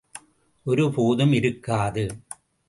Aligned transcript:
ஒரு 0.65 0.91
போதும் 0.91 1.33
இருக்காது. 1.33 2.17